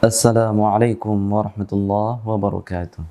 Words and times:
السلام 0.00 0.56
عليكم 0.56 1.12
ورحمة 1.12 1.70
الله 1.76 2.24
وبركاته. 2.24 3.04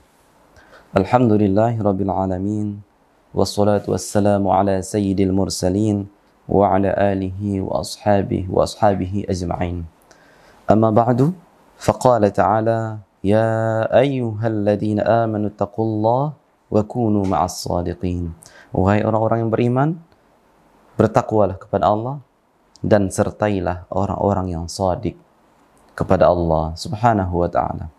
الحمد 0.98 1.32
لله 1.38 1.78
رب 1.78 2.02
العالمين 2.02 2.82
والصلاة 3.30 3.86
والسلام 3.86 4.42
على 4.42 4.82
سيد 4.82 5.22
المرسلين 5.22 6.10
وعلى 6.50 6.90
آله 6.98 7.38
وأصحابه 7.62 8.50
وأصحابه 8.50 9.30
أجمعين. 9.30 9.86
أما 10.66 10.90
بعد 10.90 11.30
فقال 11.78 12.26
تعالى 12.34 12.98
يا 13.22 13.86
أيها 13.86 14.46
الذين 14.50 15.06
آمنوا 15.06 15.54
اتقوا 15.54 15.86
الله 15.86 16.24
وكونوا 16.74 17.26
مع 17.30 17.42
الصادقين. 17.46 18.34
Wahai 18.74 19.06
orang-orang 19.06 19.46
yang 19.46 19.54
beriman, 19.54 19.90
bertakwalah 20.98 21.54
kepada 21.62 21.86
Allah 21.86 22.18
dan 22.82 23.14
sertailah 23.14 23.86
orang-orang 23.94 24.58
yang 24.58 24.66
sadik 24.66 25.29
kepada 26.00 26.32
Allah 26.32 26.72
Subhanahu 26.80 27.44
wa 27.44 27.50
taala. 27.52 27.92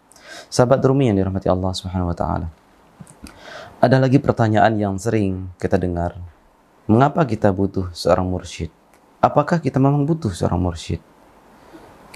Sahabat 0.48 0.80
Rumi 0.80 1.12
yang 1.12 1.20
dirahmati 1.20 1.52
Allah 1.52 1.76
Subhanahu 1.76 2.08
wa 2.08 2.16
taala. 2.16 2.48
Ada 3.84 4.00
lagi 4.00 4.16
pertanyaan 4.16 4.72
yang 4.80 4.96
sering 4.96 5.52
kita 5.60 5.76
dengar. 5.76 6.16
Mengapa 6.88 7.28
kita 7.28 7.52
butuh 7.52 7.92
seorang 7.92 8.24
mursyid? 8.24 8.72
Apakah 9.20 9.60
kita 9.60 9.76
memang 9.76 10.08
butuh 10.08 10.32
seorang 10.32 10.56
mursyid? 10.56 11.04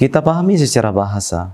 Kita 0.00 0.24
pahami 0.24 0.56
secara 0.56 0.88
bahasa. 0.88 1.52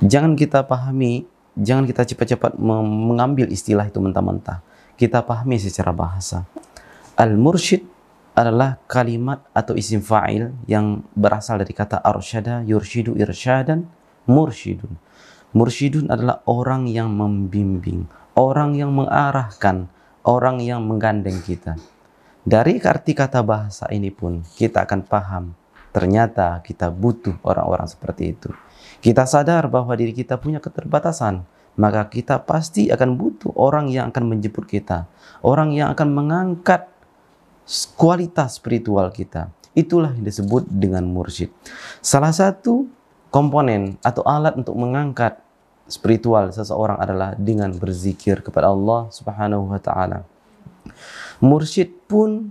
Jangan 0.00 0.32
kita 0.34 0.64
pahami, 0.64 1.28
jangan 1.52 1.84
kita 1.84 2.08
cepat-cepat 2.08 2.56
mengambil 2.56 3.52
istilah 3.52 3.84
itu 3.84 4.00
mentah-mentah 4.00 4.64
kita 4.96 5.20
pahami 5.22 5.60
secara 5.60 5.92
bahasa. 5.92 6.48
Al-mursyid 7.14 7.84
adalah 8.36 8.76
kalimat 8.84 9.40
atau 9.56 9.72
isim 9.72 10.04
fa'il 10.04 10.52
yang 10.68 11.00
berasal 11.16 11.56
dari 11.56 11.72
kata 11.72 12.04
arsyada, 12.04 12.60
yurshidu, 12.68 13.16
irsyadan, 13.16 13.88
mursyidun. 14.28 14.92
Mursyidun 15.56 16.12
adalah 16.12 16.44
orang 16.44 16.84
yang 16.84 17.08
membimbing, 17.16 18.04
orang 18.36 18.76
yang 18.76 18.92
mengarahkan, 18.92 19.88
orang 20.28 20.60
yang 20.60 20.84
menggandeng 20.84 21.40
kita. 21.40 21.80
Dari 22.44 22.76
arti 22.78 23.16
kata 23.16 23.40
bahasa 23.40 23.88
ini 23.88 24.12
pun 24.12 24.44
kita 24.44 24.84
akan 24.84 25.00
paham 25.08 25.56
ternyata 25.96 26.60
kita 26.60 26.92
butuh 26.92 27.40
orang-orang 27.40 27.88
seperti 27.88 28.36
itu. 28.36 28.52
Kita 29.00 29.24
sadar 29.24 29.64
bahwa 29.72 29.96
diri 29.96 30.12
kita 30.12 30.36
punya 30.36 30.60
keterbatasan, 30.60 31.48
maka 31.80 32.04
kita 32.12 32.44
pasti 32.44 32.92
akan 32.92 33.16
butuh 33.16 33.56
orang 33.56 33.88
yang 33.88 34.12
akan 34.12 34.28
menjemput 34.28 34.68
kita, 34.68 35.08
orang 35.40 35.72
yang 35.72 35.88
akan 35.96 36.12
mengangkat 36.12 36.92
kualitas 37.98 38.56
spiritual 38.56 39.10
kita. 39.10 39.50
Itulah 39.76 40.14
yang 40.16 40.24
disebut 40.24 40.64
dengan 40.70 41.04
mursyid. 41.04 41.52
Salah 42.00 42.32
satu 42.32 42.88
komponen 43.28 44.00
atau 44.00 44.24
alat 44.24 44.56
untuk 44.56 44.72
mengangkat 44.78 45.36
spiritual 45.84 46.48
seseorang 46.54 46.96
adalah 46.96 47.36
dengan 47.36 47.74
berzikir 47.76 48.40
kepada 48.40 48.72
Allah 48.72 49.12
Subhanahu 49.12 49.68
wa 49.68 49.80
taala. 49.82 50.24
Mursyid 51.44 51.92
pun 52.08 52.48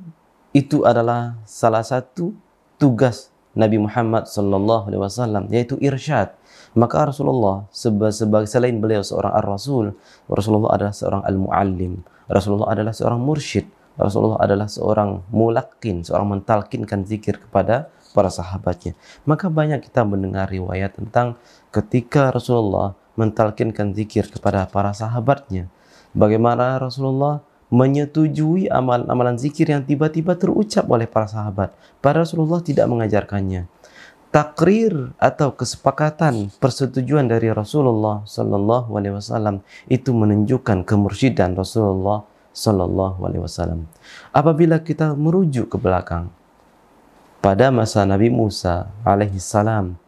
itu 0.53 0.85
adalah 0.85 1.33
salah 1.49 1.81
satu 1.81 2.35
tugas 2.77 3.33
Nabi 3.57 3.81
Muhammad 3.81 4.29
sallallahu 4.29 4.91
alaihi 4.91 5.01
wasallam 5.01 5.49
yaitu 5.49 5.79
irsyad 5.81 6.35
maka 6.75 7.07
Rasulullah 7.07 7.71
sebagai 7.71 8.51
selain 8.51 8.83
beliau 8.83 8.99
seorang 8.99 9.31
ar-rasul, 9.31 9.95
Rasulullah 10.27 10.75
adalah 10.75 10.91
seorang 10.91 11.23
al-muallim. 11.23 12.03
Rasulullah 12.27 12.75
adalah 12.75 12.91
seorang 12.91 13.23
mursyid. 13.23 13.63
Rasulullah 13.95 14.43
adalah 14.43 14.67
seorang 14.67 15.23
mulakin, 15.31 16.03
seorang 16.03 16.39
mentalkinkan 16.39 17.07
zikir 17.07 17.39
kepada 17.39 17.91
para 18.11 18.31
sahabatnya. 18.31 18.95
Maka 19.27 19.51
banyak 19.51 19.83
kita 19.83 20.03
mendengar 20.07 20.47
riwayat 20.47 20.95
tentang 20.99 21.39
ketika 21.71 22.31
Rasulullah 22.31 22.95
mentalkinkan 23.15 23.95
zikir 23.95 24.27
kepada 24.27 24.67
para 24.67 24.91
sahabatnya. 24.91 25.71
Bagaimana 26.15 26.79
Rasulullah 26.79 27.43
menyetujui 27.71 28.71
amalan-amalan 28.71 29.35
zikir 29.35 29.67
yang 29.67 29.83
tiba-tiba 29.83 30.37
terucap 30.39 30.87
oleh 30.87 31.09
para 31.09 31.27
sahabat. 31.27 31.75
Padahal 31.99 32.23
Rasulullah 32.23 32.61
tidak 32.63 32.87
mengajarkannya 32.87 33.67
takrir 34.35 35.15
atau 35.15 35.55
kesepakatan 35.55 36.51
persetujuan 36.59 37.23
dari 37.23 37.55
Rasulullah 37.55 38.19
Sallallahu 38.27 38.91
Alaihi 38.99 39.15
Wasallam 39.15 39.63
itu 39.87 40.11
menunjukkan 40.11 40.83
kemursyidan 40.83 41.55
Rasulullah 41.55 42.27
Sallallahu 42.55 43.27
Alaihi 43.27 43.43
Wasallam. 43.43 43.83
Apabila 44.31 44.79
kita 44.79 45.11
merujuk 45.11 45.75
ke 45.75 45.77
belakang 45.77 46.31
pada 47.43 47.67
masa 47.75 48.07
Nabi 48.07 48.31
Musa 48.31 48.87
alaihi 49.03 49.43
salam, 49.43 49.99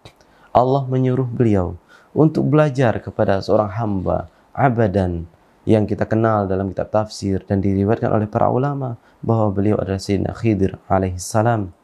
Allah 0.56 0.88
menyuruh 0.88 1.28
beliau 1.28 1.76
untuk 2.16 2.48
belajar 2.48 3.04
kepada 3.04 3.44
seorang 3.44 3.70
hamba 3.76 4.32
abadan 4.56 5.28
yang 5.68 5.84
kita 5.84 6.08
kenal 6.08 6.48
dalam 6.48 6.72
kitab 6.72 6.90
tafsir 6.90 7.44
dan 7.44 7.60
diriwayatkan 7.60 8.08
oleh 8.08 8.26
para 8.32 8.48
ulama 8.48 8.96
bahwa 9.20 9.52
beliau 9.52 9.76
adalah 9.76 10.00
Sayyidina 10.00 10.32
Khidir 10.32 10.80
alaihi 10.88 11.20
salam 11.20 11.76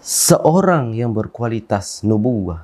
seorang 0.00 0.94
yang 0.94 1.10
berkualitas 1.12 2.06
nubuah 2.06 2.62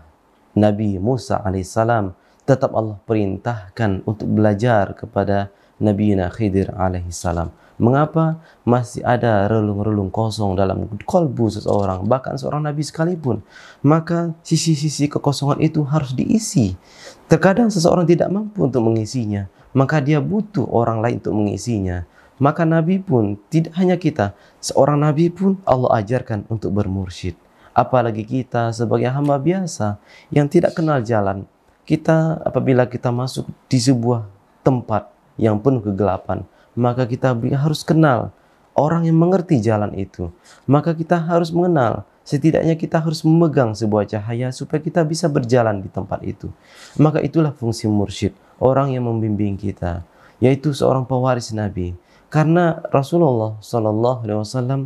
Nabi 0.54 1.00
Musa 1.02 1.40
alaihissalam 1.42 2.14
tetap 2.46 2.70
Allah 2.74 2.98
perintahkan 3.02 4.06
untuk 4.06 4.28
belajar 4.30 4.94
kepada 4.94 5.50
Nabi 5.82 6.14
Khidir 6.14 6.70
alaihissalam. 6.72 7.50
Mengapa 7.82 8.38
masih 8.62 9.02
ada 9.02 9.50
relung-relung 9.50 10.06
kosong 10.06 10.54
dalam 10.54 10.86
kolbu 11.02 11.50
seseorang, 11.50 12.06
bahkan 12.06 12.38
seorang 12.38 12.62
nabi 12.62 12.86
sekalipun? 12.86 13.42
Maka 13.82 14.38
sisi-sisi 14.46 15.10
kekosongan 15.10 15.58
itu 15.58 15.82
harus 15.82 16.14
diisi. 16.14 16.78
Terkadang 17.26 17.74
seseorang 17.74 18.06
tidak 18.06 18.30
mampu 18.30 18.70
untuk 18.70 18.86
mengisinya, 18.86 19.50
maka 19.74 19.98
dia 19.98 20.22
butuh 20.22 20.68
orang 20.70 21.02
lain 21.02 21.18
untuk 21.18 21.34
mengisinya. 21.34 22.06
Maka 22.42 22.66
Nabi 22.66 22.98
pun 22.98 23.38
tidak 23.50 23.74
hanya 23.78 23.94
kita, 23.94 24.34
seorang 24.58 24.98
Nabi 24.98 25.30
pun 25.30 25.58
Allah 25.66 26.02
ajarkan 26.02 26.46
untuk 26.50 26.74
bermursyid. 26.74 27.38
Apalagi 27.70 28.26
kita 28.26 28.70
sebagai 28.74 29.08
hamba 29.08 29.40
biasa 29.40 29.96
yang 30.28 30.46
tidak 30.46 30.74
kenal 30.74 31.00
jalan. 31.00 31.48
Kita 31.82 32.38
apabila 32.42 32.86
kita 32.86 33.10
masuk 33.10 33.48
di 33.66 33.78
sebuah 33.78 34.26
tempat 34.62 35.10
yang 35.42 35.58
penuh 35.58 35.82
kegelapan, 35.82 36.46
maka 36.78 37.02
kita 37.10 37.34
harus 37.34 37.82
kenal 37.82 38.30
orang 38.78 39.10
yang 39.10 39.18
mengerti 39.18 39.58
jalan 39.58 39.90
itu. 39.98 40.30
Maka 40.70 40.94
kita 40.94 41.18
harus 41.18 41.50
mengenal 41.50 42.06
Setidaknya 42.22 42.78
kita 42.78 43.02
harus 43.02 43.26
memegang 43.26 43.74
sebuah 43.74 44.06
cahaya 44.06 44.54
supaya 44.54 44.78
kita 44.78 45.02
bisa 45.02 45.26
berjalan 45.26 45.82
di 45.82 45.90
tempat 45.90 46.22
itu. 46.22 46.54
Maka 46.94 47.18
itulah 47.18 47.50
fungsi 47.50 47.90
mursyid, 47.90 48.30
orang 48.62 48.94
yang 48.94 49.10
membimbing 49.10 49.58
kita, 49.58 50.06
yaitu 50.38 50.70
seorang 50.70 51.02
pewaris 51.02 51.50
Nabi. 51.50 51.98
Karena 52.30 52.78
Rasulullah 52.94 53.58
Shallallahu 53.58 54.22
Alaihi 54.22 54.38
Wasallam 54.38 54.80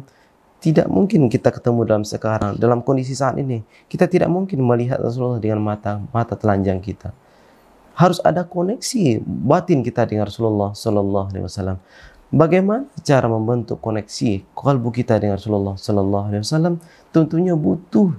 tidak 0.57 0.89
mungkin 0.89 1.29
kita 1.29 1.53
ketemu 1.53 1.85
dalam 1.85 2.05
sekarang 2.09 2.57
dalam 2.57 2.81
kondisi 2.81 3.13
saat 3.13 3.37
ini 3.37 3.61
kita 3.93 4.09
tidak 4.09 4.33
mungkin 4.33 4.65
melihat 4.65 4.99
Rasulullah 4.99 5.39
dengan 5.39 5.61
mata 5.61 6.01
mata 6.11 6.33
telanjang 6.35 6.81
kita 6.81 7.13
harus 7.97 8.21
ada 8.21 8.45
koneksi 8.45 9.25
batin 9.25 9.81
kita 9.81 10.05
dengan 10.05 10.29
Rasulullah 10.29 10.77
Shallallahu 10.77 11.33
Alaihi 11.33 11.45
Wasallam 11.49 11.81
bagaimana 12.29 12.85
cara 13.01 13.25
membentuk 13.25 13.81
koneksi 13.81 14.45
kalbu 14.53 14.93
kita 14.93 15.17
dengan 15.17 15.41
Rasulullah 15.41 15.81
Shallallahu 15.81 16.25
Alaihi 16.29 16.45
Wasallam 16.45 16.77
tentunya 17.09 17.57
butuh 17.57 18.13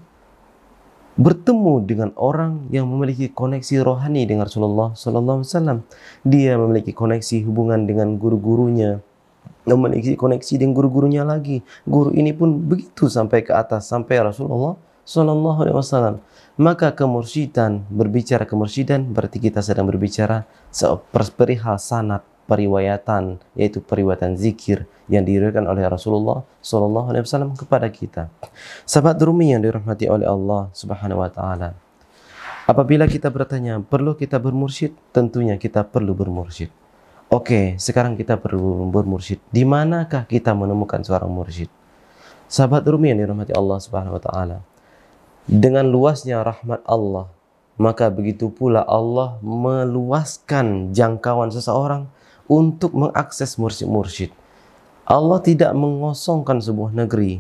bertemu 1.18 1.82
dengan 1.82 2.10
orang 2.14 2.70
yang 2.70 2.86
memiliki 2.86 3.30
koneksi 3.34 3.82
rohani 3.82 4.30
dengan 4.30 4.46
Rasulullah 4.46 4.94
Sallallahu 4.94 5.42
Alaihi 5.42 5.50
Wasallam. 5.50 5.78
Dia 6.22 6.54
memiliki 6.62 6.94
koneksi 6.94 7.42
hubungan 7.50 7.90
dengan 7.90 8.22
guru-gurunya, 8.22 9.02
memiliki 9.66 10.14
koneksi 10.14 10.62
dengan 10.62 10.78
guru-gurunya 10.78 11.26
lagi. 11.26 11.66
Guru 11.90 12.14
ini 12.14 12.38
pun 12.38 12.62
begitu 12.62 13.10
sampai 13.10 13.42
ke 13.42 13.50
atas 13.50 13.90
sampai 13.90 14.22
Rasulullah 14.22 14.78
Shallallahu 15.08 15.64
Alaihi 15.64 15.78
Wasallam. 15.80 16.20
Maka 16.60 16.92
kemursidan 16.92 17.88
berbicara 17.88 18.44
kemursidan 18.44 19.08
berarti 19.16 19.40
kita 19.40 19.64
sedang 19.64 19.88
berbicara 19.88 20.44
perihal 21.40 21.80
sanat 21.80 22.28
periwayatan 22.48 23.40
yaitu 23.56 23.80
periwayatan 23.80 24.36
zikir 24.36 24.84
yang 25.08 25.24
diriwayatkan 25.24 25.64
oleh 25.64 25.88
Rasulullah 25.88 26.44
Shallallahu 26.60 27.08
Alaihi 27.16 27.24
Wasallam 27.24 27.56
kepada 27.56 27.88
kita. 27.88 28.28
Sahabat 28.84 29.16
Rumi 29.24 29.56
yang 29.56 29.64
dirahmati 29.64 30.12
oleh 30.12 30.28
Allah 30.28 30.68
Subhanahu 30.76 31.24
Wa 31.24 31.32
Taala. 31.32 31.70
Apabila 32.68 33.08
kita 33.08 33.32
bertanya, 33.32 33.80
perlu 33.80 34.12
kita 34.12 34.36
bermursyid? 34.44 34.92
Tentunya 35.16 35.56
kita 35.56 35.88
perlu 35.88 36.12
bermursyid. 36.12 36.68
Oke, 37.32 37.80
sekarang 37.80 38.20
kita 38.20 38.36
perlu 38.36 38.92
bermursyid. 38.92 39.40
Di 39.52 39.64
manakah 39.64 40.28
kita 40.28 40.52
menemukan 40.52 41.00
seorang 41.00 41.32
mursyid? 41.32 41.72
Sahabat 42.48 42.84
Rumi 42.88 43.12
yang 43.12 43.24
dirahmati 43.24 43.56
Allah 43.56 43.80
Subhanahu 43.80 44.16
wa 44.16 44.24
taala. 44.24 44.58
Dengan 45.48 45.88
luasnya 45.88 46.44
rahmat 46.44 46.84
Allah, 46.84 47.32
maka 47.80 48.12
begitu 48.12 48.52
pula 48.52 48.84
Allah 48.84 49.40
meluaskan 49.40 50.92
jangkauan 50.92 51.56
seseorang 51.56 52.12
untuk 52.52 52.92
mengakses 52.92 53.56
mursyid-mursyid. 53.56 54.36
Allah 55.08 55.40
tidak 55.40 55.72
mengosongkan 55.72 56.60
sebuah 56.60 56.92
negeri 56.92 57.40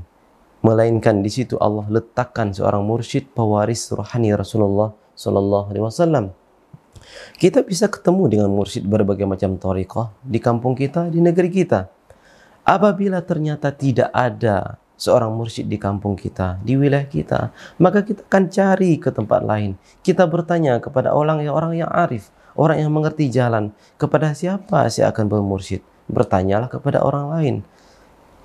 melainkan 0.63 1.19
di 1.19 1.27
situ 1.27 1.59
Allah 1.59 1.83
letakkan 1.91 2.55
seorang 2.55 2.79
mursyid 2.79 3.27
pewaris 3.35 3.91
rohani 3.91 4.31
Rasulullah 4.31 4.95
Sallallahu 5.11 5.75
Alaihi 5.75 5.83
Wasallam. 5.83 6.25
Kita 7.35 7.59
bisa 7.67 7.91
ketemu 7.91 8.31
dengan 8.31 8.49
mursyid 8.55 8.87
berbagai 8.87 9.27
macam 9.27 9.59
tariqah 9.59 10.15
di 10.23 10.39
kampung 10.39 10.79
kita, 10.79 11.11
di 11.11 11.19
negeri 11.19 11.51
kita. 11.51 11.91
Apabila 12.63 13.19
ternyata 13.19 13.71
tidak 13.75 14.11
ada 14.11 14.79
seorang 14.97 15.29
mursyid 15.31 15.69
di 15.69 15.77
kampung 15.77 16.17
kita, 16.17 16.57
di 16.65 16.73
wilayah 16.73 17.05
kita, 17.05 17.53
maka 17.77 18.01
kita 18.01 18.25
akan 18.25 18.49
cari 18.49 18.97
ke 18.97 19.13
tempat 19.13 19.45
lain. 19.45 19.77
Kita 20.01 20.25
bertanya 20.25 20.81
kepada 20.81 21.13
orang 21.13 21.45
yang 21.45 21.53
orang 21.53 21.77
yang 21.77 21.89
arif, 21.93 22.33
orang 22.57 22.81
yang 22.81 22.91
mengerti 22.91 23.29
jalan. 23.29 23.71
Kepada 23.95 24.33
siapa 24.33 24.89
saya 24.89 25.13
akan 25.13 25.29
bermursyid? 25.29 25.85
Bertanyalah 26.09 26.67
kepada 26.67 27.05
orang 27.05 27.25
lain. 27.31 27.55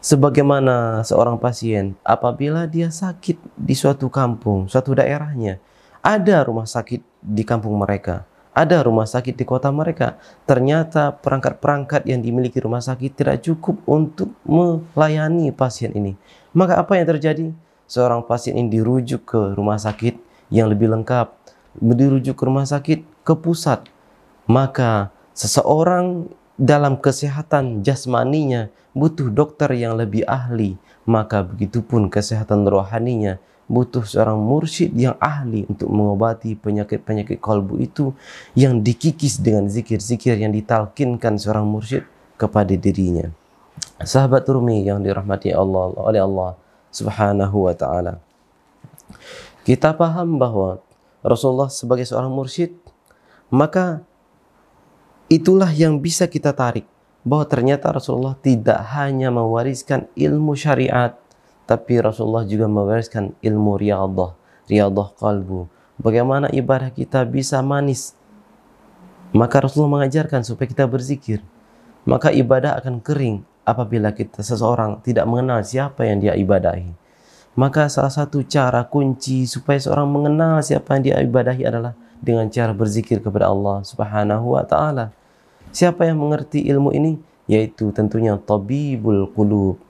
Sebagaimana 0.02 1.06
seorang 1.06 1.38
pasien 1.38 1.94
apabila 2.02 2.66
dia 2.66 2.90
sakit 2.90 3.38
di 3.54 3.74
suatu 3.74 4.10
kampung, 4.10 4.66
suatu 4.66 4.92
daerahnya, 4.98 5.62
ada 6.02 6.42
rumah 6.42 6.66
sakit 6.66 7.00
di 7.22 7.46
kampung 7.46 7.78
mereka, 7.78 8.26
ada 8.52 8.84
rumah 8.84 9.08
sakit 9.08 9.32
di 9.36 9.44
kota 9.48 9.72
mereka. 9.72 10.20
Ternyata 10.44 11.16
perangkat-perangkat 11.16 12.04
yang 12.04 12.20
dimiliki 12.20 12.60
rumah 12.60 12.84
sakit 12.84 13.10
tidak 13.16 13.40
cukup 13.40 13.80
untuk 13.88 14.36
melayani 14.44 15.48
pasien 15.56 15.92
ini. 15.96 16.12
Maka 16.52 16.80
apa 16.80 17.00
yang 17.00 17.08
terjadi? 17.08 17.52
Seorang 17.88 18.24
pasien 18.24 18.56
ini 18.56 18.72
dirujuk 18.72 19.24
ke 19.24 19.40
rumah 19.56 19.76
sakit 19.76 20.16
yang 20.52 20.68
lebih 20.68 20.92
lengkap, 20.92 21.32
dirujuk 21.80 22.36
ke 22.36 22.44
rumah 22.44 22.68
sakit 22.68 23.04
ke 23.24 23.34
pusat. 23.36 23.84
Maka 24.48 25.12
seseorang 25.32 26.28
dalam 26.60 27.00
kesehatan 27.00 27.80
jasmaninya 27.80 28.68
butuh 28.92 29.32
dokter 29.32 29.72
yang 29.72 29.96
lebih 29.96 30.28
ahli, 30.28 30.76
maka 31.08 31.40
begitupun 31.40 32.12
kesehatan 32.12 32.68
rohaninya 32.68 33.40
butuh 33.70 34.04
seorang 34.04 34.36
mursyid 34.36 34.92
yang 34.92 35.16
ahli 35.22 35.64
untuk 35.66 35.88
mengobati 35.88 36.58
penyakit-penyakit 36.58 37.38
kalbu 37.38 37.78
itu 37.80 38.12
yang 38.58 38.82
dikikis 38.82 39.40
dengan 39.40 39.70
zikir-zikir 39.70 40.36
yang 40.36 40.52
ditalkinkan 40.52 41.38
seorang 41.38 41.64
mursyid 41.64 42.04
kepada 42.36 42.74
dirinya. 42.74 43.30
Sahabat 44.02 44.44
Rumi 44.50 44.82
yang 44.82 45.00
dirahmati 45.00 45.54
Allah 45.54 45.94
oleh 45.94 46.20
Allah 46.20 46.58
Subhanahu 46.92 47.70
wa 47.70 47.74
taala. 47.74 48.18
Kita 49.62 49.94
paham 49.94 50.42
bahwa 50.42 50.82
Rasulullah 51.22 51.70
sebagai 51.70 52.02
seorang 52.02 52.34
mursyid 52.34 52.74
maka 53.52 54.02
itulah 55.30 55.70
yang 55.70 56.02
bisa 56.02 56.26
kita 56.26 56.50
tarik 56.50 56.84
bahwa 57.22 57.46
ternyata 57.46 57.94
Rasulullah 57.94 58.34
tidak 58.42 58.82
hanya 58.98 59.30
mewariskan 59.30 60.10
ilmu 60.18 60.58
syariat 60.58 61.14
tapi 61.66 62.02
Rasulullah 62.02 62.42
juga 62.42 62.66
mewariskan 62.66 63.38
ilmu 63.38 63.78
riyadah, 63.78 64.34
riyadah 64.66 65.08
kalbu. 65.16 65.70
Bagaimana 66.02 66.50
ibadah 66.50 66.90
kita 66.90 67.22
bisa 67.22 67.62
manis. 67.62 68.18
Maka 69.32 69.64
Rasulullah 69.64 70.02
mengajarkan 70.02 70.44
supaya 70.44 70.68
kita 70.68 70.84
berzikir. 70.84 71.40
Maka 72.04 72.34
ibadah 72.34 72.76
akan 72.82 72.98
kering 73.00 73.46
apabila 73.62 74.10
kita 74.10 74.42
seseorang 74.42 75.00
tidak 75.06 75.24
mengenal 75.24 75.62
siapa 75.62 76.02
yang 76.04 76.18
dia 76.18 76.34
ibadahi. 76.34 76.90
Maka 77.54 77.86
salah 77.86 78.10
satu 78.10 78.42
cara 78.42 78.82
kunci 78.88 79.44
supaya 79.44 79.78
seorang 79.78 80.08
mengenal 80.08 80.64
siapa 80.64 80.98
yang 80.98 81.02
dia 81.04 81.16
ibadahi 81.22 81.62
adalah 81.68 81.92
dengan 82.18 82.48
cara 82.48 82.74
berzikir 82.74 83.22
kepada 83.22 83.48
Allah 83.48 83.86
Subhanahu 83.86 84.58
wa 84.58 84.64
taala. 84.66 85.14
Siapa 85.72 86.04
yang 86.04 86.20
mengerti 86.20 86.64
ilmu 86.68 86.92
ini? 86.92 87.16
Yaitu 87.48 87.92
tentunya 87.92 88.36
tabibul 88.40 89.28
qulub, 89.32 89.80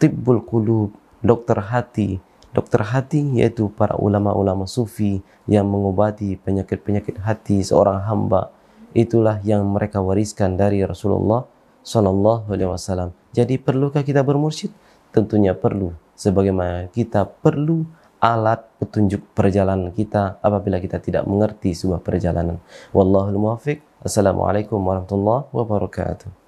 tibbul 0.00 0.44
qulub, 0.44 0.99
dokter 1.20 1.56
hati. 1.60 2.20
Dokter 2.50 2.82
hati 2.82 3.38
yaitu 3.38 3.70
para 3.70 3.94
ulama-ulama 3.94 4.66
sufi 4.66 5.22
yang 5.46 5.70
mengobati 5.70 6.34
penyakit-penyakit 6.34 7.22
hati 7.22 7.62
seorang 7.62 8.02
hamba. 8.02 8.50
Itulah 8.90 9.38
yang 9.46 9.62
mereka 9.70 10.02
wariskan 10.02 10.58
dari 10.58 10.82
Rasulullah 10.82 11.46
Sallallahu 11.86 12.50
Alaihi 12.50 12.66
Wasallam. 12.66 13.14
Jadi 13.30 13.54
perlukah 13.62 14.02
kita 14.02 14.26
bermursyid? 14.26 14.74
Tentunya 15.14 15.54
perlu. 15.54 15.94
Sebagaimana 16.18 16.90
kita 16.90 17.22
perlu 17.22 17.86
alat 18.20 18.66
petunjuk 18.76 19.32
perjalanan 19.32 19.94
kita 19.94 20.42
apabila 20.44 20.76
kita 20.82 21.00
tidak 21.00 21.24
mengerti 21.24 21.72
sebuah 21.72 22.04
perjalanan. 22.04 22.58
Wallahul 22.92 23.38
muwaffiq. 23.38 23.80
Assalamualaikum 24.02 24.76
warahmatullahi 24.82 25.48
wabarakatuh. 25.54 26.39